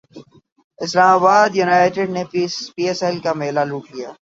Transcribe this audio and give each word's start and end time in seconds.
اسلام 0.79 1.15
باد 1.23 1.49
یونائٹیڈ 1.59 2.09
نے 2.15 2.23
P 2.31 2.83
S 2.87 2.99
L 3.03 3.17
کا 3.23 3.31
میلہ 3.39 3.63
لوٹ 3.69 3.85
لیا 3.93 4.11